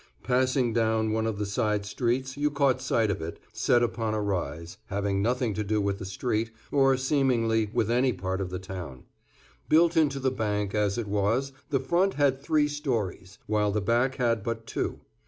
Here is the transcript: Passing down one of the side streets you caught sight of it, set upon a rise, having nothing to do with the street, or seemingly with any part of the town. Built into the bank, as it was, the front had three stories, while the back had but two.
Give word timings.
Passing 0.23 0.73
down 0.73 1.11
one 1.11 1.27
of 1.27 1.37
the 1.37 1.45
side 1.45 1.85
streets 1.85 2.35
you 2.35 2.49
caught 2.49 2.81
sight 2.81 3.11
of 3.11 3.21
it, 3.21 3.37
set 3.53 3.83
upon 3.83 4.15
a 4.15 4.19
rise, 4.19 4.77
having 4.87 5.21
nothing 5.21 5.53
to 5.53 5.63
do 5.63 5.79
with 5.79 5.99
the 5.99 6.05
street, 6.05 6.49
or 6.71 6.97
seemingly 6.97 7.69
with 7.71 7.91
any 7.91 8.11
part 8.11 8.41
of 8.41 8.49
the 8.49 8.57
town. 8.57 9.03
Built 9.69 9.95
into 9.95 10.19
the 10.19 10.31
bank, 10.31 10.73
as 10.73 10.97
it 10.97 11.07
was, 11.07 11.51
the 11.69 11.79
front 11.79 12.15
had 12.15 12.41
three 12.41 12.67
stories, 12.67 13.37
while 13.45 13.71
the 13.71 13.79
back 13.79 14.15
had 14.15 14.41
but 14.41 14.65
two. 14.65 15.01